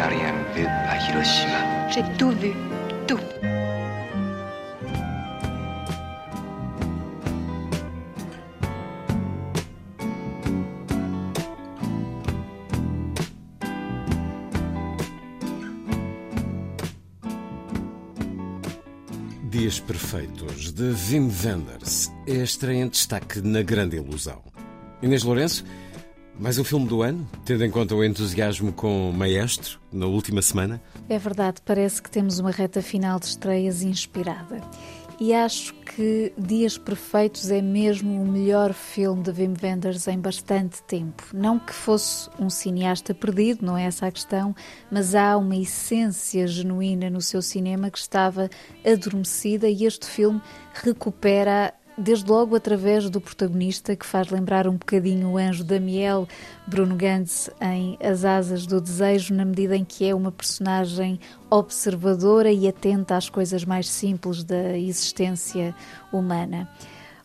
[0.00, 1.90] N'as rien vu à Hiroshima.
[1.90, 2.52] J'ai tout vu,
[3.06, 3.18] tout.
[19.50, 24.40] Dias Perfeitos, de Wim Wenders, é estreia em destaque na Grande Ilusão.
[25.02, 25.62] Inês Lourenço,
[26.40, 30.80] mais um filme do ano, tendo em conta o entusiasmo com Maestro, na última semana?
[31.06, 34.58] É verdade, parece que temos uma reta final de estreias inspirada.
[35.20, 40.82] E acho que Dias Perfeitos é mesmo o melhor filme de Wim Wenders em bastante
[40.84, 41.22] tempo.
[41.34, 44.56] Não que fosse um cineasta perdido, não é essa a questão,
[44.90, 48.48] mas há uma essência genuína no seu cinema que estava
[48.82, 50.40] adormecida e este filme
[50.72, 56.26] recupera desde logo através do protagonista que faz lembrar um bocadinho o anjo Damiel,
[56.66, 62.50] Bruno Gantz, em As Asas do Desejo, na medida em que é uma personagem observadora
[62.50, 65.74] e atenta às coisas mais simples da existência
[66.12, 66.68] humana.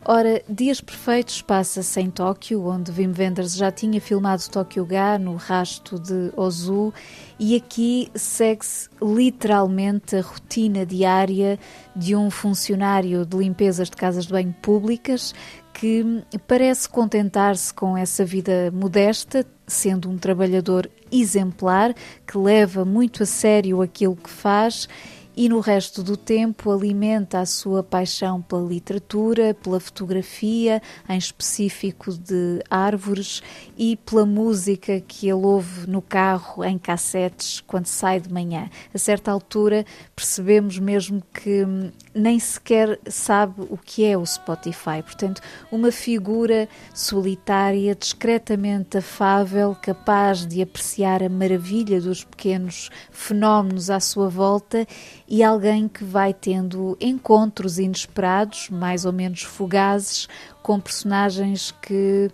[0.08, 5.36] Ora, Dias Perfeitos passa-se em Tóquio, onde Wim Wenders já tinha filmado Tóquio Ga no
[5.36, 6.94] rasto de Ozu,
[7.40, 11.58] e aqui segue-se literalmente a rotina diária
[11.96, 15.34] de um funcionário de limpezas de casas de banho públicas
[15.74, 21.96] que parece contentar-se com essa vida modesta, sendo um trabalhador exemplar
[22.28, 24.88] que leva muito a sério aquilo que faz
[25.36, 32.14] e no resto do tempo alimenta a sua paixão pela literatura, pela fotografia, em específico
[32.14, 33.44] de árvores,
[33.78, 38.70] e pela música que ele ouve no carro em cassetes quando sai de manhã.
[38.94, 39.86] A certa altura
[40.16, 45.02] percebemos mesmo que hum, nem sequer sabe o que é o Spotify.
[45.04, 45.42] Portanto,
[45.72, 54.30] uma figura solitária, discretamente afável, capaz de apreciar a maravilha dos pequenos fenómenos à sua
[54.30, 54.88] volta
[55.28, 60.28] e alguém que vai tendo encontros inesperados, mais ou menos fugazes,
[60.62, 62.30] com personagens que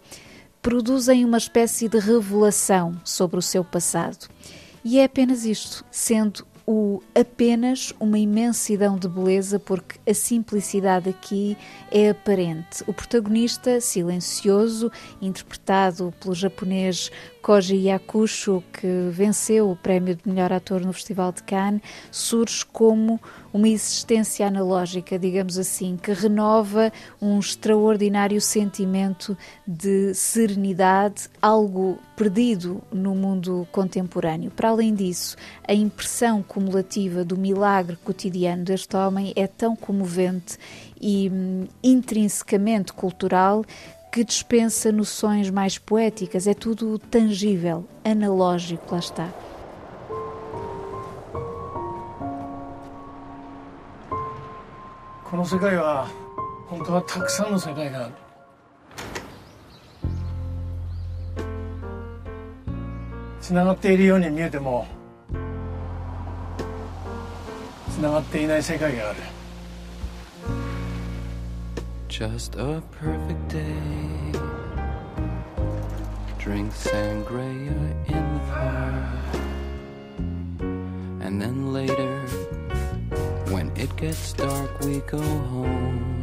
[0.61, 4.27] produzem uma espécie de revelação sobre o seu passado.
[4.83, 11.57] E é apenas isto, sendo o apenas uma imensidão de beleza, porque a simplicidade aqui
[11.91, 12.83] é aparente.
[12.87, 14.91] O protagonista, silencioso,
[15.21, 21.41] interpretado pelo japonês Koji Yakusho, que venceu o prémio de melhor ator no Festival de
[21.41, 21.81] Cannes,
[22.11, 23.19] surge como
[23.51, 29.35] uma existência analógica, digamos assim, que renova um extraordinário sentimento
[29.67, 34.51] de serenidade, algo perdido no mundo contemporâneo.
[34.51, 35.35] Para além disso,
[35.67, 40.57] a impressão cumulativa do milagre cotidiano deste homem é tão comovente
[41.01, 43.65] e hum, intrinsecamente cultural
[44.11, 49.29] que dispensa noções mais poéticas, é tudo tangível, analógico, lá está.
[55.31, 55.37] こ
[72.10, 74.32] Just a perfect day.
[76.38, 77.74] Drink sangria
[78.08, 79.34] in the park.
[81.20, 82.20] And then later,
[83.50, 86.16] when it gets dark, we go home.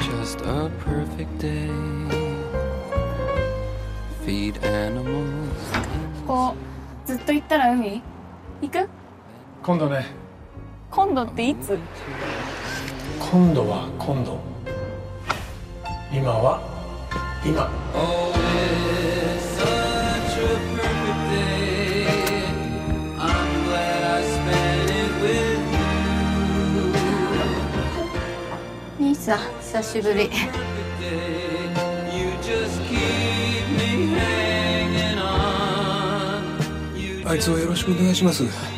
[0.00, 1.70] Just a perfect day.
[4.24, 5.82] Feed animals.
[6.26, 6.54] こ
[7.04, 8.00] うずっと行ったら海
[8.60, 8.88] 行く
[9.67, 10.05] 今度ね。
[10.89, 11.77] 今度っていつ？
[13.19, 14.39] 今度は今度。
[16.09, 16.61] 今は
[17.45, 17.69] 今。
[28.97, 30.29] 兄さん久しぶり。
[37.25, 38.76] あいつをよろしくお願いします。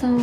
[0.00, 0.20] さん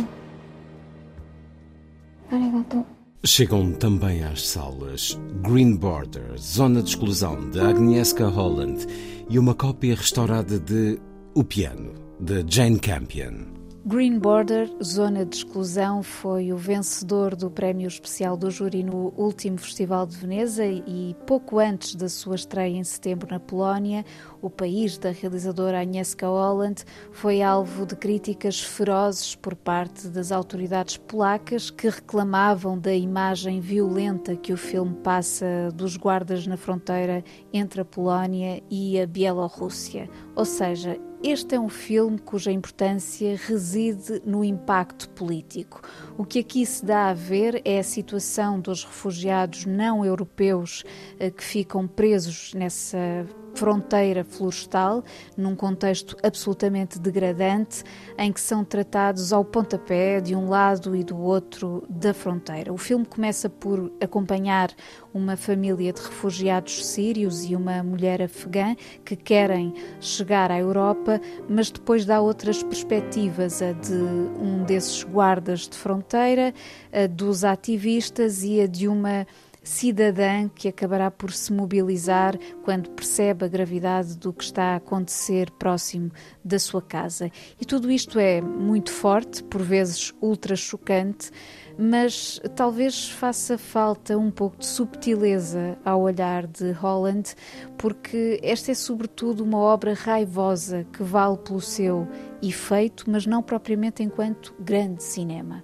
[2.30, 2.84] ありがとう
[3.24, 8.86] Chegam também às salas Green Border, Zona de Exclusão, de Agnieszka Holland
[9.30, 11.00] e uma cópia restaurada de
[11.34, 13.46] O Piano, de Jane Campion.
[13.85, 19.57] Green Border, Zona de Exclusão, foi o vencedor do Prémio Especial do Júri no último
[19.57, 24.05] Festival de Veneza e pouco antes da sua estreia em setembro na Polónia,
[24.41, 26.83] o país da realizadora Agnieszka Holland
[27.13, 34.35] foi alvo de críticas ferozes por parte das autoridades polacas que reclamavam da imagem violenta
[34.35, 37.23] que o filme passa dos guardas na fronteira
[37.53, 40.09] entre a Polónia e a Bielorrússia.
[40.35, 45.81] Ou seja, este é um filme cuja importância reside no impacto político.
[46.17, 50.85] O que aqui se dá a ver é a situação dos refugiados não europeus
[51.19, 55.03] eh, que ficam presos nessa fronteira florestal,
[55.35, 57.83] num contexto absolutamente degradante,
[58.17, 62.71] em que são tratados ao pontapé de um lado e do outro da fronteira.
[62.71, 64.71] O filme começa por acompanhar
[65.13, 71.71] uma família de refugiados sírios e uma mulher afegã que querem chegar à Europa, mas
[71.71, 76.53] depois dá outras perspectivas, a de um desses guardas de fronteira,
[76.91, 79.25] a dos ativistas e a de uma
[79.69, 85.51] cidadã que acabará por se mobilizar quando percebe a gravidade do que está a acontecer
[85.51, 86.11] próximo
[86.43, 87.29] da sua casa.
[87.61, 91.29] E tudo isto é muito forte, por vezes ultra chocante,
[91.77, 97.35] mas talvez faça falta um pouco de subtileza ao olhar de Holland,
[97.77, 102.07] porque esta é sobretudo uma obra raivosa que vale pelo seu
[102.41, 105.63] efeito, mas não propriamente enquanto grande cinema.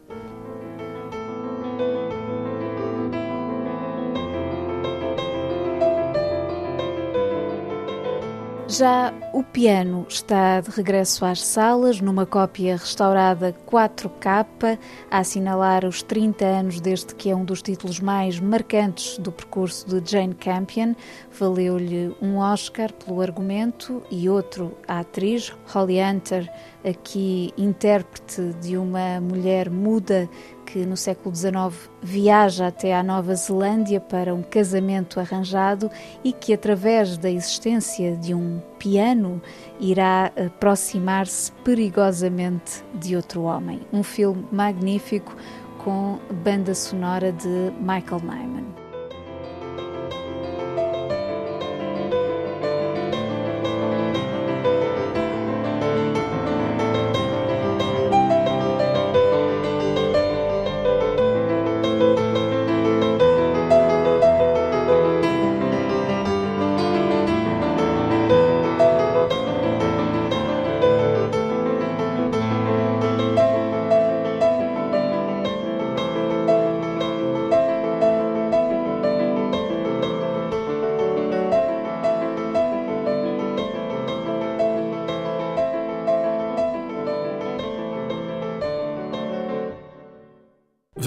[8.78, 14.78] Já o piano está de regresso às salas, numa cópia restaurada 4K,
[15.10, 19.88] a assinalar os 30 anos desde que é um dos títulos mais marcantes do percurso
[19.88, 20.94] de Jane Campion.
[21.32, 26.52] Valeu-lhe um Oscar pelo argumento e outro à atriz, Holly Hunter,
[26.84, 30.30] aqui intérprete de uma mulher muda
[30.66, 35.90] que no século XIX viaja até à Nova Zelândia para um casamento arranjado
[36.24, 39.42] e que, através da existência de um piano,
[39.80, 43.82] irá aproximar-se perigosamente de outro homem.
[43.94, 45.36] Um filme magnífico
[45.84, 48.85] com banda sonora de Michael Nyman.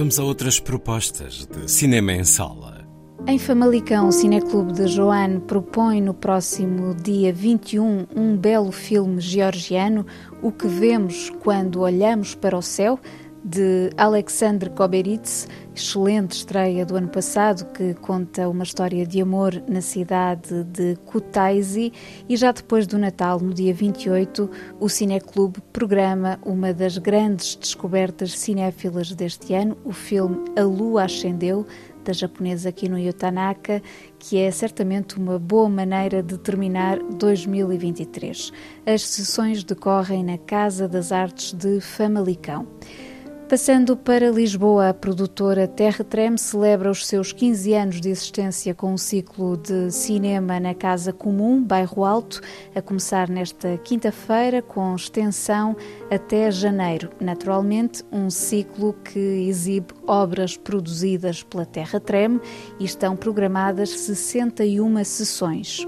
[0.09, 2.83] Vamos a outras propostas de cinema em sala.
[3.27, 10.07] Em Famalicão, o Cineclube de Joane propõe no próximo dia 21 um belo filme georgiano,
[10.41, 12.99] O que Vemos Quando Olhamos para o Céu,
[13.45, 19.81] de Alexandre Koberitz, excelente estreia do ano passado que conta uma história de amor na
[19.81, 21.93] cidade de Kutaisi
[22.29, 28.39] e já depois do Natal, no dia 28, o Cineclube programa uma das grandes descobertas
[28.39, 31.67] cinéfilas deste ano, o filme A Lua Ascendeu,
[32.09, 33.83] da japonesa Kinuyo Tanaka,
[34.19, 38.51] que é certamente uma boa maneira de terminar 2023.
[38.87, 42.67] As sessões decorrem na Casa das Artes de Famalicão.
[43.49, 48.93] Passando para Lisboa, a produtora Terra Trem celebra os seus 15 anos de existência com
[48.93, 52.43] um ciclo de cinema na Casa Comum, Bairro Alto,
[52.75, 55.75] a começar nesta quinta-feira com extensão
[56.11, 57.09] até janeiro.
[57.19, 62.39] Naturalmente, um ciclo que exibe obras produzidas pela Terra Trem
[62.79, 65.87] e estão programadas 61 sessões.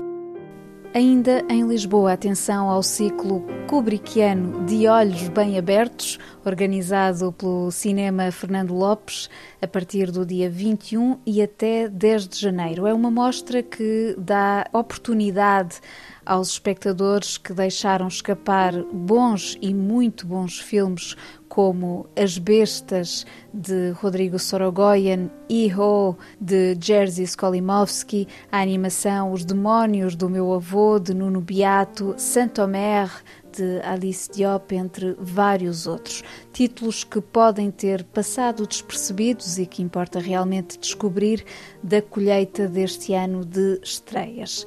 [0.92, 8.74] Ainda em Lisboa, atenção ao ciclo Kubrickiano de Olhos Bem Abertos, organizado pelo Cinema Fernando
[8.74, 9.30] Lopes,
[9.62, 12.88] a partir do dia 21 e até 10 de janeiro.
[12.88, 15.80] É uma mostra que dá oportunidade
[16.24, 21.16] aos espectadores que deixaram escapar bons e muito bons filmes
[21.50, 30.30] como As Bestas, de Rodrigo Sorogoyen, Iho, de Jerzy Skolimowski, a animação Os Demónios do
[30.30, 33.10] Meu Avô, de Nuno Beato, Saint-Omer,
[33.52, 36.22] de Alice Diop, entre vários outros.
[36.52, 41.44] Títulos que podem ter passado despercebidos e que importa realmente descobrir
[41.82, 44.64] da colheita deste ano de estreias.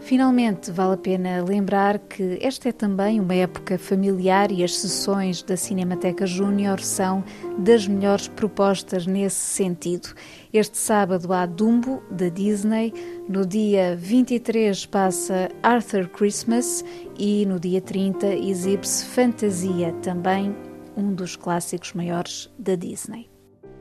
[0.00, 5.42] Finalmente, vale a pena lembrar que esta é também uma época familiar e as sessões
[5.42, 7.22] da Cinemateca Júnior são
[7.58, 10.08] das melhores propostas nesse sentido.
[10.52, 12.92] Este sábado há Dumbo, da Disney,
[13.28, 16.84] no dia 23 passa Arthur Christmas
[17.18, 20.56] e no dia 30 exibe-se Fantasia, também
[20.96, 23.29] um dos clássicos maiores da Disney.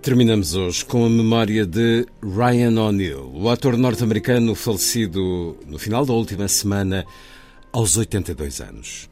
[0.02, 6.14] Terminamos hoje com a memória de Ryan O'Neill, o ator norte-americano falecido no final da
[6.14, 7.06] última semana,
[7.74, 9.10] aos 82 anos.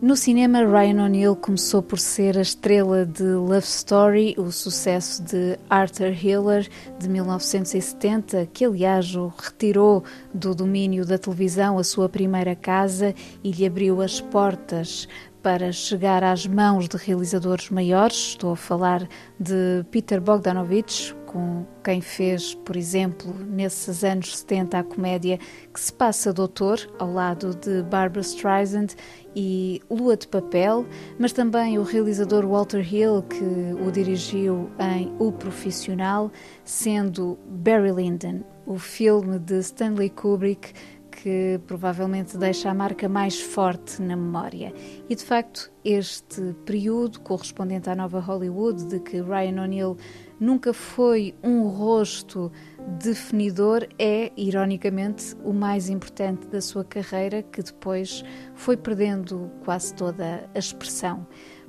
[0.00, 5.58] No cinema, Ryan O'Neill começou por ser a estrela de Love Story, o sucesso de
[5.68, 6.66] Arthur Hiller
[6.98, 13.50] de 1970, que aliás o retirou do domínio da televisão a sua primeira casa e
[13.50, 15.06] lhe abriu as portas
[15.42, 18.16] para chegar às mãos de realizadores maiores.
[18.16, 24.82] Estou a falar de Peter Bogdanovich, com quem fez, por exemplo, nesses anos 70 a
[24.82, 25.38] comédia
[25.72, 28.88] que se passa Doutor, ao lado de Barbara Streisand
[29.34, 30.84] e Lua de Papel,
[31.18, 33.44] mas também o realizador Walter Hill, que
[33.86, 36.32] o dirigiu em O Profissional,
[36.64, 40.72] sendo Barry Lyndon, o filme de Stanley Kubrick
[41.22, 44.72] que provavelmente deixa a marca mais forte na memória.
[45.08, 49.96] E de facto, este período correspondente à nova Hollywood, de que Ryan O'Neill
[50.38, 52.50] nunca foi um rosto
[52.98, 58.24] definidor, é, ironicamente, o mais importante da sua carreira, que depois
[58.54, 61.26] foi perdendo quase toda a expressão.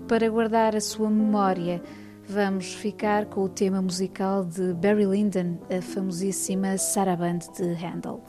[0.08, 1.82] Para guardar a sua memória,
[2.26, 8.24] vamos ficar com o tema musical de Barry Lyndon, a famosíssima Sarabande de Handel.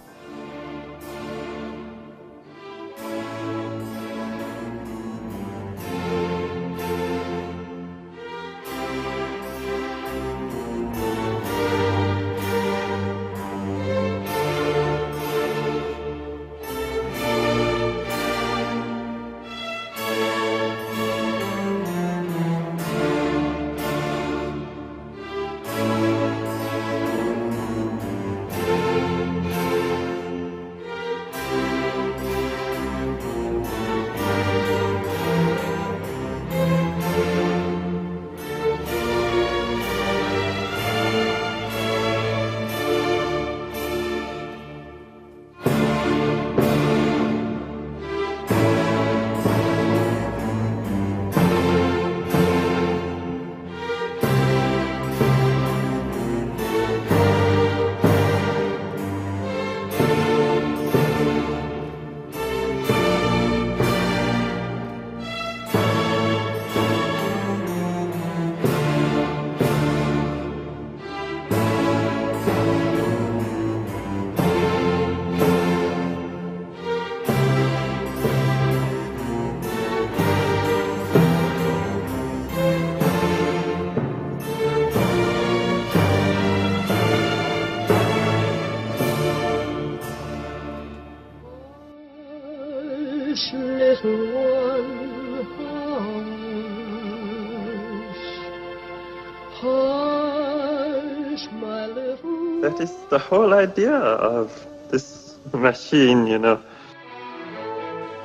[102.62, 104.52] That is the whole idea of
[104.90, 106.60] this machine, you know.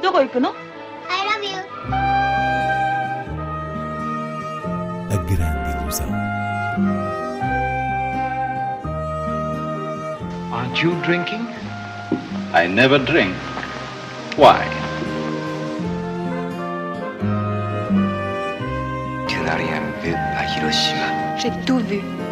[0.02, 0.54] どこ行くの
[1.08, 1.58] I love you.
[5.10, 6.08] A grande ilusão.
[10.50, 11.46] Aren't you drinking?
[12.54, 13.34] I never drink.
[14.36, 14.75] Why?
[21.65, 22.26] Tout vu.